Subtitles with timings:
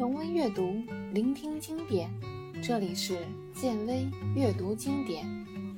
[0.00, 2.08] 重温阅读，聆听经典。
[2.62, 3.18] 这里是
[3.54, 5.26] 建威阅读经典，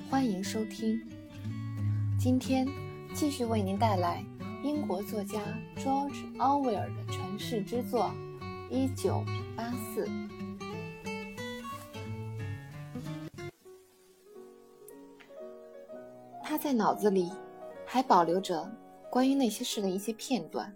[0.09, 0.97] 欢迎收听。
[2.17, 2.65] 今天
[3.13, 4.23] 继续为您带来
[4.63, 5.41] 英国作家
[5.75, 8.13] George Orwell 的传世之作
[8.73, 9.25] 《一九
[9.57, 10.07] 八四》。
[16.41, 17.29] 他在脑子里
[17.85, 18.71] 还保留着
[19.09, 20.73] 关于那些事的一些片段。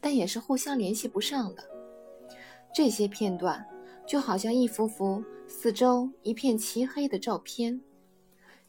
[0.00, 1.77] 但也是互相联系不上的。
[2.72, 3.66] 这些片段
[4.06, 7.80] 就好像一幅幅四周一片漆黑的照片，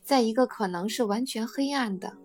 [0.02, 2.18] 在一个可能是完全黑暗的，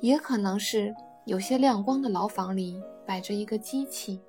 [0.00, 0.94] 也可能是
[1.26, 4.20] 有些亮光的牢房里摆着一个机器。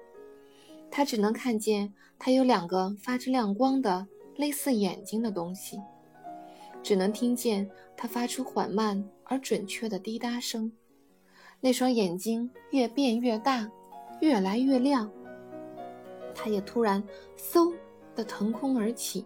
[0.90, 4.08] 他只能看见它有两个发着亮光的
[4.38, 5.80] 类似眼睛的东西，
[6.82, 10.72] 只能听见它发出缓慢而准确的滴答声。
[11.60, 13.70] 那双眼睛越变越大。
[14.22, 15.12] 越来越亮，
[16.46, 17.04] 他也突然
[17.36, 17.74] 嗖
[18.16, 19.26] 的腾空而起，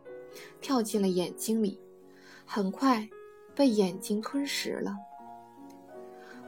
[0.62, 1.78] 跳进了眼睛里，
[2.46, 3.06] 很快
[3.54, 4.96] 被眼睛吞噬了。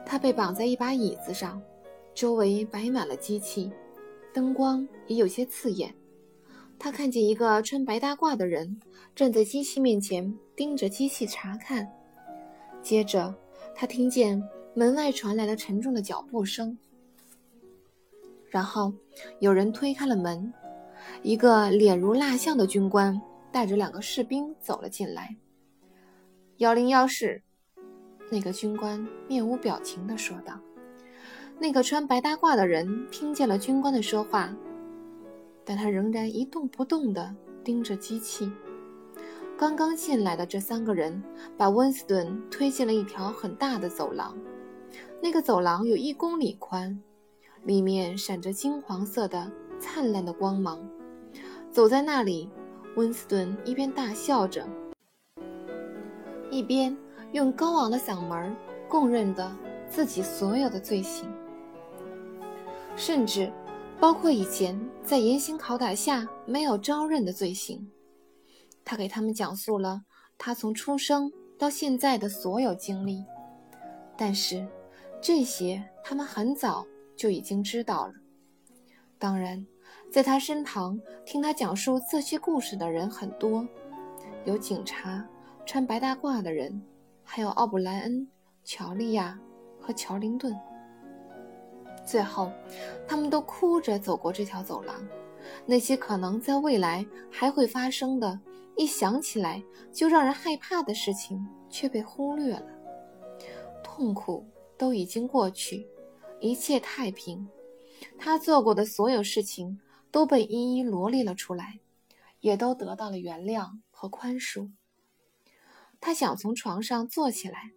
[0.06, 1.60] 他被绑在一把椅子上，
[2.14, 3.70] 周围摆满了机器，
[4.32, 5.94] 灯光也有些刺眼。
[6.78, 8.80] 他看见一个穿白大褂的人
[9.14, 11.86] 站在机器面前，盯着机器查看。
[12.80, 13.34] 接着，
[13.74, 14.42] 他听见
[14.72, 16.78] 门外传来了沉重的脚步声。
[18.48, 18.90] 然后，
[19.38, 20.52] 有人推开了门，
[21.22, 25.36] 一个脸如蜡像的军官带着两个士兵走了进来。
[26.58, 27.42] 幺零幺室，
[28.30, 30.58] 那个军官面无表情地说道。
[31.58, 34.54] 那个穿白大褂的人听见了军官的说话，
[35.64, 38.50] 但他仍然一动不动地盯着机器。
[39.56, 41.22] 刚刚进来的这三个人
[41.56, 44.36] 把温斯顿推进了一条很大的走廊，
[45.22, 47.00] 那个走廊有一公里宽。
[47.64, 49.48] 里面闪着金黄色的
[49.82, 50.80] 灿烂的光芒。
[51.72, 52.48] 走在那里，
[52.96, 54.64] 温斯顿一边大笑着，
[56.50, 56.96] 一边
[57.32, 58.54] 用高昂的嗓门
[58.88, 59.54] 供认的
[59.88, 61.28] 自己所有的罪行，
[62.94, 63.52] 甚至
[63.98, 67.90] 包括以前在严刑拷打下没有招认的罪行。
[68.84, 70.02] 他给他们讲述了
[70.38, 73.24] 他从出生到现在的所有经历，
[74.16, 74.64] 但是
[75.20, 76.86] 这些他们很早。
[77.14, 78.14] 就已经知道了。
[79.16, 79.64] 当然，
[80.12, 83.66] 在他身旁听他讲述这些故事的人很多，
[84.44, 85.26] 有警察、
[85.64, 86.82] 穿白大褂的人，
[87.24, 88.28] 还有奥布莱恩、
[88.62, 89.40] 乔利亚
[89.80, 90.54] 和乔林顿。
[92.04, 92.52] 最后，
[93.08, 94.94] 他们都哭着走过这条走廊。
[95.64, 98.38] 那些可能在未来还会发生的，
[98.76, 102.66] 一想起来就让人害怕的事情，却被忽略了。
[103.82, 104.44] 痛苦
[104.76, 105.88] 都已经过去。
[106.38, 107.48] 一切太平，
[108.18, 109.80] 他做过的所有事情
[110.12, 111.80] 都被一一罗列了出来，
[112.38, 114.70] 也都得到了原谅和宽恕。
[116.00, 117.72] 他想从床上坐起来，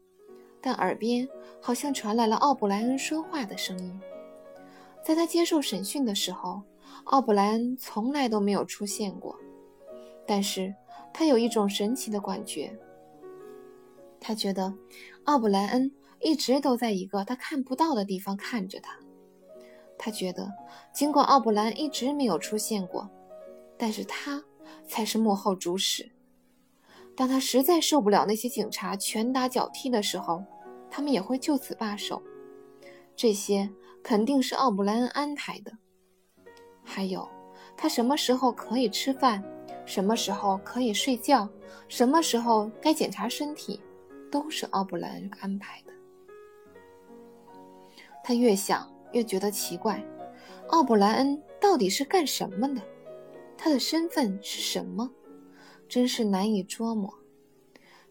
[0.62, 1.28] 但耳边
[1.60, 4.00] 好像传来了奥布莱恩说话的声音。
[5.04, 6.62] 在他接受审讯的时候，
[7.06, 9.40] 奥布莱恩从来都没有出现过，
[10.28, 10.76] 但是
[11.14, 12.78] 他有一种神奇的感觉，
[14.20, 14.72] 他觉得
[15.24, 15.92] 奥布莱恩。
[16.22, 18.98] 一直都在一个他看不到的地方看着他。
[19.98, 20.52] 他觉得，
[20.94, 23.10] 尽管奥布兰一直没有出现过，
[23.78, 24.44] 但是他
[24.88, 26.12] 才是幕后主使。
[27.16, 30.44] 当他实在受不了那些警察拳打脚踢的时候，
[30.92, 32.22] 他们也会就此罢手。
[33.16, 33.70] 这些
[34.04, 35.72] 肯定是奥布莱恩安排的。
[36.84, 37.28] 还有，
[37.78, 39.42] 他什么时候可以吃饭，
[39.86, 41.48] 什么时候可以睡觉，
[41.88, 43.82] 什么时候该检查身体，
[44.30, 45.94] 都是奥布莱恩安排的。
[48.24, 50.04] 他越想越觉得奇怪，
[50.68, 52.82] 奥布莱恩到底是干什么的？
[53.58, 55.10] 他的身份是什么？
[55.88, 57.14] 真是难以捉摸。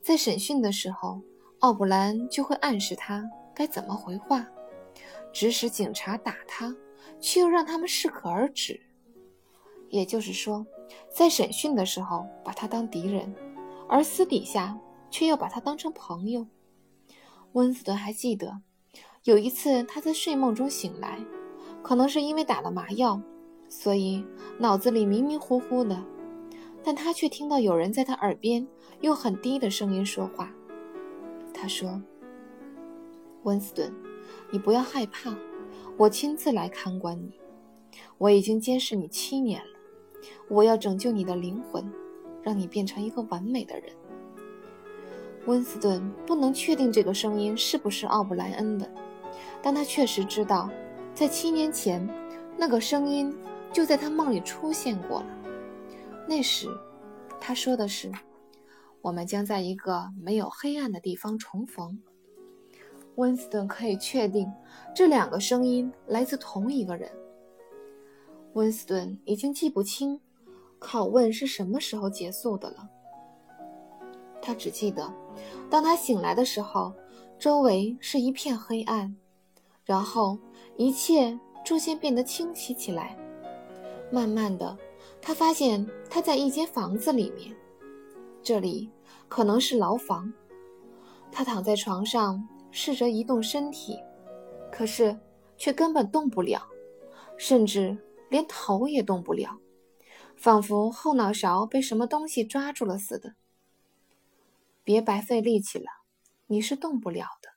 [0.01, 1.21] 在审讯的时候，
[1.59, 4.47] 奥布莱恩就会暗示他该怎么回话，
[5.33, 6.75] 指使警察打他，
[7.21, 8.81] 却又让他们适可而止。
[9.89, 10.67] 也就是说，
[11.09, 13.35] 在审讯的时候把他当敌人，
[13.89, 14.79] 而私底下
[15.11, 16.47] 却又把他当成朋友。
[17.53, 18.61] 温斯顿还记得。
[19.25, 21.19] 有一次，他在睡梦中醒来，
[21.83, 23.19] 可能是因为打了麻药，
[23.71, 24.23] 所以
[24.59, 26.05] 脑子里迷迷糊糊的。
[26.83, 28.67] 但他却听到有人在他耳边
[29.01, 30.53] 用很低的声音说话。
[31.55, 32.03] 他说
[33.45, 33.91] ：“温斯顿，
[34.51, 35.35] 你不要害怕，
[35.97, 37.33] 我亲自来看管你。
[38.19, 39.79] 我已经监视你七年了，
[40.51, 41.91] 我要拯救你的灵魂，
[42.43, 43.91] 让你变成一个完美的人。”
[45.49, 48.87] 温斯顿不能确定这个声音是不是奥布莱恩的。
[49.63, 50.71] 但他确实知道，
[51.15, 52.07] 在七年前，
[52.57, 53.35] 那个声音
[53.73, 55.27] 就在他梦里出现过了。
[56.27, 56.69] 那时，
[57.41, 58.11] 他说的是
[59.03, 62.01] ：“我们将在一个没有黑暗的地方重逢。”
[63.17, 64.51] 温斯顿可以确定，
[64.95, 67.11] 这两个声音来自同一个人。
[68.55, 70.21] 温斯顿已经记不清
[70.81, 72.89] 拷问是什么时候结束的了。
[74.43, 75.13] 他只记得，
[75.71, 76.93] 当他醒来的时候，
[77.39, 79.15] 周围是一片黑暗，
[79.85, 80.39] 然后
[80.77, 83.17] 一切逐渐变得清晰起来。
[84.11, 84.77] 慢慢的，
[85.21, 87.55] 他发现他在一间房子里面，
[88.43, 88.91] 这里
[89.29, 90.33] 可能是牢房。
[91.33, 93.99] 他躺在床上，试着移动身体，
[94.71, 95.19] 可是
[95.57, 96.63] 却根本动不了，
[97.37, 97.97] 甚至
[98.29, 99.59] 连头也动不了，
[100.37, 103.35] 仿佛后脑勺被什么东西抓住了似的。
[104.85, 105.87] 别白费力气了，
[106.47, 107.54] 你是动不了的。”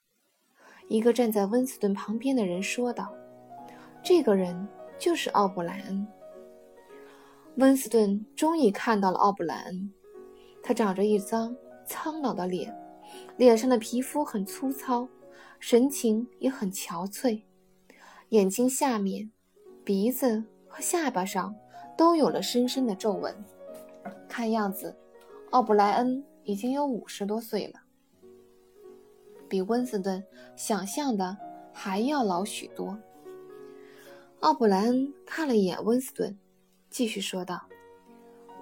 [0.88, 3.14] 一个站在温斯顿旁边的人说道。
[4.04, 4.68] “这个人
[4.98, 6.08] 就是奥布莱恩。”
[7.58, 9.92] 温斯顿终于看到了奥布莱恩，
[10.64, 11.56] 他长着一张
[11.86, 12.76] 苍老的脸，
[13.38, 15.08] 脸上的皮肤很粗糙，
[15.60, 17.42] 神情也很憔悴，
[18.30, 19.32] 眼睛下面、
[19.84, 21.56] 鼻子和下巴上
[21.98, 23.36] 都有了深深的皱纹。
[24.30, 24.96] 看样子，
[25.52, 26.24] 奥布莱恩。
[26.48, 27.82] 已经有五十多岁了，
[29.50, 30.24] 比温斯顿
[30.56, 31.38] 想象的
[31.74, 32.98] 还要老许多。
[34.42, 36.38] 奥布莱恩看了一眼温斯顿，
[36.90, 37.62] 继续说道：“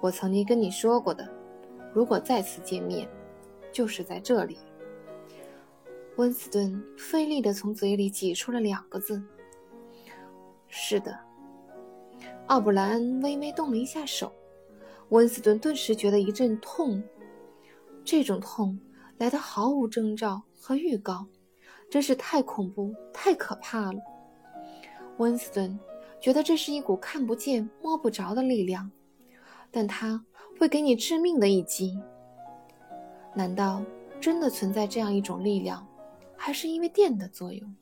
[0.00, 1.28] 我曾经跟你说过的，
[1.92, 3.08] 如果再次见面，
[3.72, 4.58] 就是在这里。”
[6.16, 9.22] 温斯顿费力地从嘴里挤出了两个字
[10.66, 11.18] ：“是的。”
[12.48, 14.32] 奥布莱恩微微动了一下手，
[15.10, 17.02] 温斯顿顿时觉得一阵痛。
[18.02, 18.78] 这种痛
[19.18, 21.24] 来得毫无征兆和预告，
[21.88, 24.00] 真是太恐怖、太可怕了。
[25.18, 25.78] 温斯顿
[26.20, 28.90] 觉得这是一股看不见、摸不着的力量，
[29.70, 30.24] 但它
[30.58, 31.96] 会给你致命的一击。
[33.32, 33.80] 难道
[34.20, 35.86] 真的存在这样一种力量，
[36.36, 37.76] 还是因为电的作用？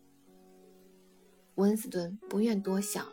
[1.55, 3.13] 温斯顿不愿多想了，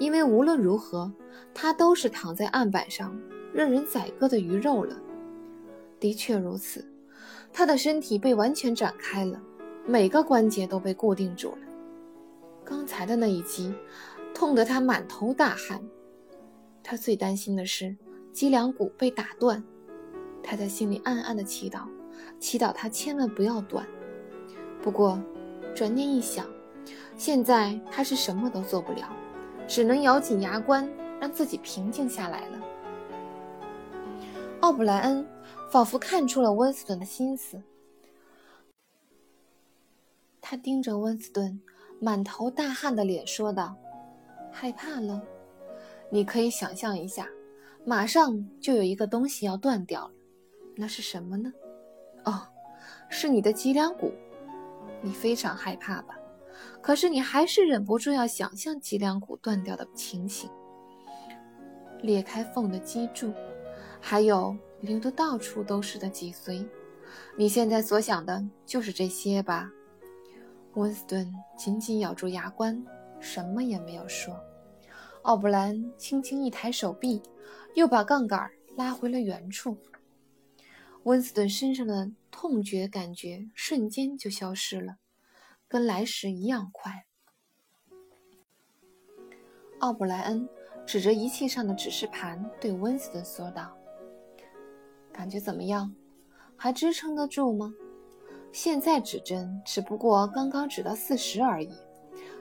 [0.00, 1.12] 因为无论如何，
[1.54, 3.16] 他都是躺在案板上
[3.54, 5.00] 任人宰割的鱼肉了。
[6.00, 6.91] 的确如此，
[7.52, 9.38] 他的身体被完全展开了，
[9.86, 11.58] 每个关节都被固定住了。
[12.64, 13.74] 刚才的那一击，
[14.32, 15.82] 痛得他满头大汗。
[16.82, 17.94] 他最担心的是
[18.32, 19.62] 脊梁骨被打断，
[20.42, 21.82] 他在心里暗暗的祈祷，
[22.40, 23.86] 祈祷他千万不要断。
[24.80, 25.20] 不过，
[25.74, 26.46] 转念一想，
[27.16, 29.14] 现在他是什么都做不了，
[29.68, 30.88] 只能咬紧牙关，
[31.20, 32.60] 让自己平静下来了。
[34.60, 35.26] 奥布莱恩。
[35.72, 37.62] 仿佛看出了温斯顿的心思，
[40.38, 41.58] 他盯着温斯顿
[41.98, 43.74] 满头大汗的脸说道
[44.52, 45.22] ：“害怕了？
[46.10, 47.26] 你可以想象一下，
[47.86, 50.12] 马上就有一个东西要断掉了，
[50.76, 51.50] 那是什么呢？
[52.26, 52.46] 哦，
[53.08, 54.12] 是你的脊梁骨。
[55.00, 56.14] 你非常害怕吧？
[56.82, 60.50] 可是你还是忍不住要想象脊梁骨断掉的情形，
[62.02, 63.32] 裂开缝的脊柱，
[64.02, 66.68] 还有……”流得到处都是的脊髓，
[67.36, 69.70] 你现在所想的就是这些吧？
[70.74, 72.84] 温斯顿紧紧咬住牙关，
[73.20, 74.38] 什么也没有说。
[75.22, 77.22] 奥布兰轻轻一抬手臂，
[77.74, 79.78] 又把杠杆拉回了原处。
[81.04, 84.96] 温斯顿身上的痛觉感觉瞬间就消失了，
[85.68, 87.06] 跟来时一样快。
[89.78, 90.48] 奥布莱恩
[90.84, 93.76] 指着仪器上的指示盘，对温斯顿说道。
[95.12, 95.94] 感觉怎么样？
[96.56, 97.74] 还支撑得住吗？
[98.52, 101.72] 现在指针只不过刚刚指到四十而已，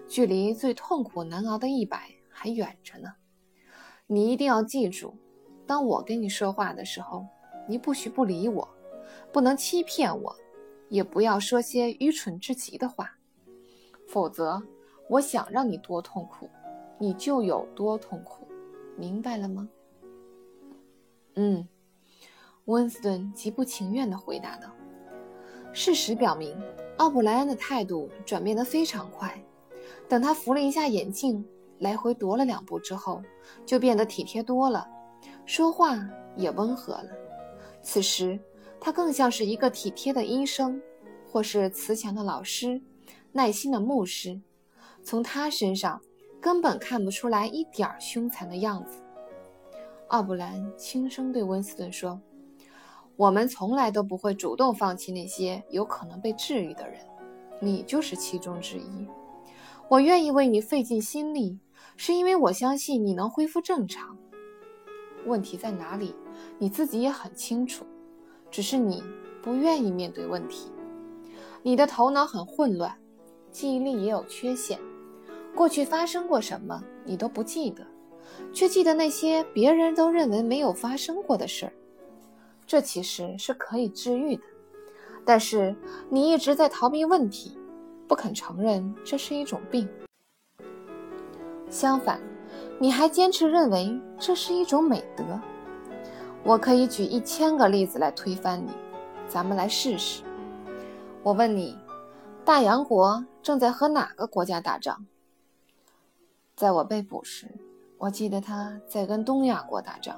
[0.08, 3.14] 距离最痛苦难熬的一百还远着呢。
[4.08, 5.16] 你一定要记住，
[5.66, 7.26] 当我跟你说话的时候，
[7.68, 8.68] 你不许不理我，
[9.32, 10.36] 不能欺骗我，
[10.90, 13.18] 也不要说些愚蠢至极的话，
[14.08, 14.62] 否则
[15.10, 16.50] 我想让你多痛苦，
[17.00, 18.46] 你就有多痛苦，
[18.98, 19.70] 明白了吗？
[21.36, 21.68] 嗯。
[22.72, 24.70] 温斯顿极不情愿地回答道
[25.74, 26.58] ：“事实表明，
[26.98, 29.38] 奥布莱恩的态度转变得非常快。
[30.08, 31.46] 等他扶了一下眼镜，
[31.80, 33.22] 来回踱了两步之后，
[33.66, 34.88] 就变得体贴多了，
[35.46, 36.00] 说话
[36.38, 37.10] 也温和了。
[37.82, 38.40] 此时，
[38.80, 40.82] 他更像是一个体贴的医生，
[41.30, 42.82] 或是慈祥的老师、
[43.34, 44.40] 耐心的牧师。
[45.04, 46.00] 从他身上
[46.40, 49.04] 根本看不出来一点儿凶残的样子。”
[50.08, 52.18] 奥布兰轻声对温斯顿说。
[53.22, 57.00] 我们从来都不会主动放弃那些有可能被治愈的人，
[57.60, 59.08] 你就是其中之一。
[59.88, 61.60] 我愿意为你费尽心力，
[61.96, 64.18] 是因为我相信你能恢复正常。
[65.28, 66.16] 问题在哪里，
[66.58, 67.86] 你自己也很清楚，
[68.50, 69.04] 只是你
[69.44, 70.72] 不愿意面对问题。
[71.62, 72.92] 你的头脑很混乱，
[73.52, 74.80] 记忆力也有缺陷，
[75.54, 77.86] 过去发生过什么你都不记得，
[78.52, 81.74] 却记得那些别人都认为没有发生过的事儿。
[82.72, 84.44] 这其实是可以治愈的，
[85.26, 85.76] 但是
[86.10, 87.58] 你一直在逃避问题。
[88.08, 89.90] 不肯承认这是一种病，
[91.70, 92.22] 相反，
[92.80, 95.38] 你还坚持认为这是一种美德。
[96.46, 98.72] 我可以举一千个例子来推翻你，
[99.28, 100.24] 咱们来试试。
[101.24, 101.78] 我问你，
[102.46, 105.06] 大洋国正在和哪个国家打仗？
[106.56, 107.48] 在我被捕时，
[107.98, 110.18] 我记得他在跟东亚国打仗。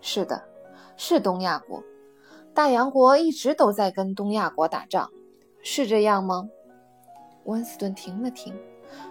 [0.00, 0.42] 是的，
[1.04, 1.82] 是东亚国。
[2.54, 5.10] 大洋国一直都在跟东亚国打仗，
[5.60, 6.48] 是这样吗？
[7.42, 8.56] 温斯顿停了停，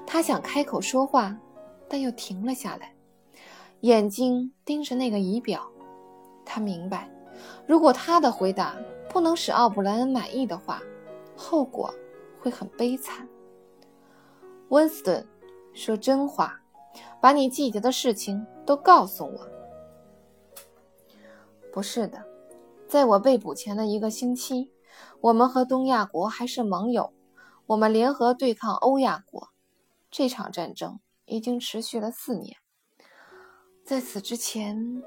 [0.07, 1.38] 他想开口说话，
[1.89, 2.95] 但又停了下来，
[3.81, 5.69] 眼睛盯着那个仪表。
[6.45, 7.12] 他明白，
[7.67, 8.77] 如果他的回答
[9.10, 10.81] 不能使奥布莱恩满意的话，
[11.36, 11.93] 后果
[12.39, 13.27] 会很悲惨。
[14.69, 15.27] 温斯顿，
[15.74, 16.57] 说真话，
[17.19, 19.45] 把你记得的事情都告诉我。
[21.71, 22.25] 不是的，
[22.87, 24.69] 在我被捕前的一个星期，
[25.21, 27.13] 我们和东亚国还是盟友。
[27.67, 29.49] 我们联合对抗欧亚国，
[30.09, 32.57] 这场战争已经持续了四年。
[33.85, 35.01] 在此之前，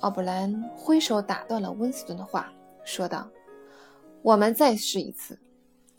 [0.00, 2.52] 奥布兰挥手打断了温斯顿的话，
[2.84, 3.30] 说道
[4.20, 5.40] ：“我们再试一次。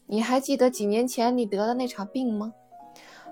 [0.06, 2.54] 你还记得几年前你得的那场病吗？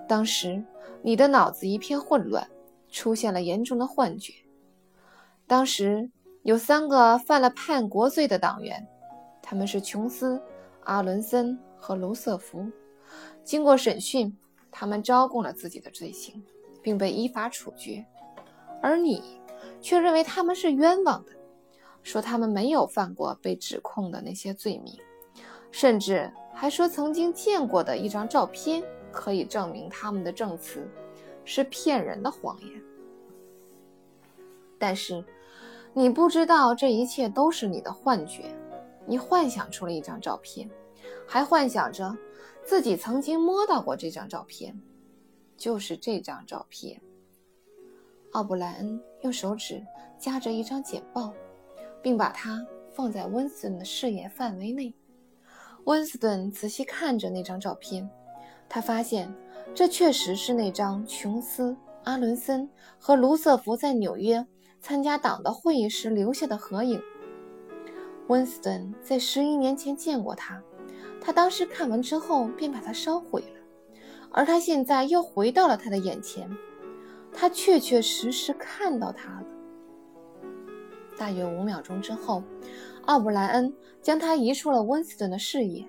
[0.08, 0.64] 当时
[1.02, 2.50] 你的脑子一片混乱，
[2.88, 4.32] 出现了严重的幻觉。
[5.46, 6.10] 当时
[6.42, 8.86] 有三个犯了叛国罪的党员，
[9.42, 10.40] 他们是琼斯、
[10.84, 12.70] 阿伦森。”和卢瑟福
[13.42, 14.36] 经过审讯，
[14.70, 16.44] 他们招供了自己的罪行，
[16.82, 18.04] 并被依法处决，
[18.82, 19.40] 而你
[19.80, 21.32] 却认为他们是冤枉的，
[22.02, 24.94] 说他们没有犯过被指控的那些罪名，
[25.70, 30.86] 甚至还说曾经见过的一张照片可以证明他们的证词
[31.46, 32.82] 是骗人的谎言。
[34.78, 35.24] 但是
[35.92, 38.54] 你不知道这一切都是你的幻觉，
[39.06, 40.68] 你幻想出了一张照片。
[41.26, 42.16] 还幻想着
[42.64, 44.78] 自己曾经摸到过这张照片，
[45.56, 47.00] 就是这张照片。
[48.32, 49.84] 奥布莱恩用手指
[50.18, 51.32] 夹着一张简报，
[52.02, 54.94] 并把它放在温斯顿的视野范围内。
[55.84, 58.08] 温斯顿仔细看着那张照片，
[58.68, 59.32] 他发现
[59.74, 62.68] 这确实是那张琼斯、阿伦森
[62.98, 64.46] 和卢瑟福在纽约
[64.80, 67.00] 参加党的会议时留下的合影。
[68.28, 70.62] 温斯顿在十一年前见过他。
[71.20, 73.60] 他当时看完之后便把它烧毁了，
[74.30, 76.50] 而他现在又回到了他的眼前，
[77.30, 79.46] 他确确实实看到他了。
[81.18, 82.42] 大约五秒钟之后，
[83.04, 83.70] 奥布莱恩
[84.00, 85.86] 将他移出了温斯顿的视野。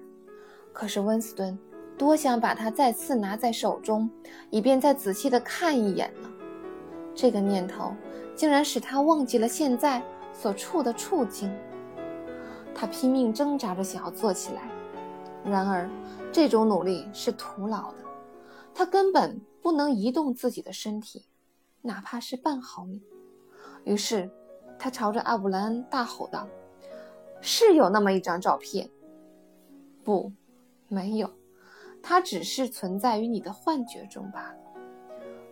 [0.74, 1.58] 可是温斯顿
[1.98, 4.10] 多想把它再次拿在手中，
[4.50, 6.30] 以便再仔细的看一眼呢。
[7.16, 7.96] 这个念头
[8.36, 11.52] 竟然使他忘记了现在所处的处境。
[12.74, 14.70] 他拼命挣扎着想要坐起来。
[15.44, 15.90] 然而，
[16.32, 17.98] 这种努力是徒劳的。
[18.74, 21.26] 他根本不能移动自己的身体，
[21.82, 23.02] 哪怕是半毫米。
[23.84, 24.30] 于是，
[24.80, 26.48] 他朝着阿布兰恩大吼道
[27.42, 28.90] ：“是有那么一张照片？
[30.04, 30.32] 不，
[30.88, 31.30] 没有。
[32.04, 34.58] 它只是存在于你的幻觉中罢了。”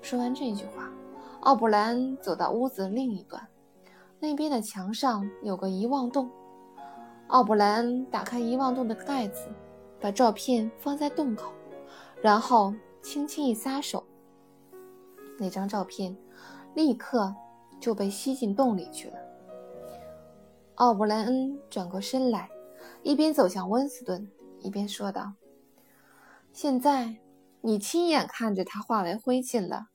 [0.02, 0.90] 说完这句话，
[1.42, 3.48] 奥布莱恩走到屋子另一端，
[4.20, 6.30] 那边的墙上有个遗忘洞。
[7.28, 9.50] 奥布莱恩打开遗忘洞的盖子。
[10.02, 11.52] 把照片放在洞口，
[12.22, 14.02] 然后轻轻一撒手，
[15.38, 16.16] 那张照片
[16.74, 17.36] 立刻
[17.82, 19.18] 就被吸进洞里去了。
[20.76, 22.50] 奥布莱恩转过身来，
[23.04, 24.26] 一边走向温斯顿，
[24.62, 25.34] 一边说道
[26.54, 27.18] ：“现在
[27.60, 29.88] 你亲眼看着它化为灰烬了，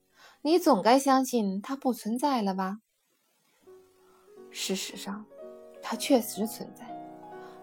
[0.47, 2.81] 你总该相信它不存在了吧？
[4.51, 5.25] 事实上，
[5.81, 6.85] 它确实存在，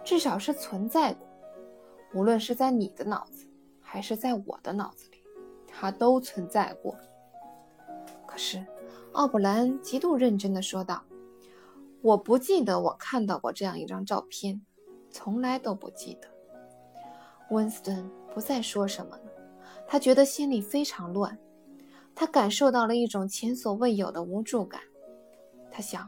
[0.03, 1.27] 至少是存在过。”
[2.15, 3.47] 无论是在你的脑子，
[3.79, 5.19] 还是在我的脑子里，
[5.67, 6.97] 它都存在过。
[8.25, 8.65] 可是，
[9.11, 11.03] 奥布兰恩极度认真地说道
[12.01, 14.65] ：“我不记得我看到过这样一张照片，
[15.11, 16.27] 从来都不记得。”
[17.51, 19.23] 温斯顿不再说什么了，
[19.85, 21.37] 他觉得心里非常乱，
[22.21, 24.79] 他感受到了一种前所未有的无助感。
[25.71, 26.07] 他想，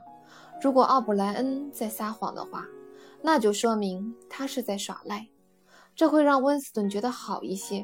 [0.61, 2.67] 如果奥布莱恩在撒谎的话，
[3.23, 5.27] 那就说明他是在耍赖。
[5.95, 7.83] 这会让温斯顿觉得好一些。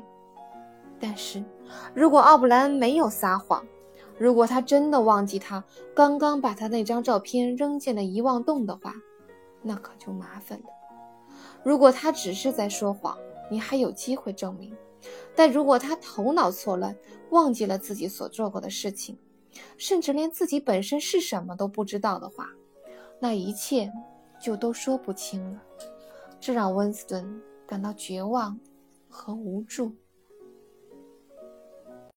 [1.00, 1.44] 但是，
[1.96, 3.66] 如果奥布莱恩没有撒谎，
[4.20, 5.64] 如果他真的忘记他
[5.96, 8.94] 刚刚把他那张照片扔进了遗忘洞的话，
[9.64, 10.66] 那可就麻烦了。
[11.64, 13.18] 如果他只是在说谎，
[13.50, 14.72] 你还有机会证明；
[15.40, 16.94] 但如果他头脑错乱，
[17.30, 19.18] 忘记了自己所做过的事情，
[19.78, 22.50] 甚至连自己本身是什么都不知道的话，
[23.22, 23.90] 那一切
[24.38, 25.64] 就都说不清了。
[26.42, 28.60] 这让温斯顿感到绝望
[29.08, 29.96] 和无助。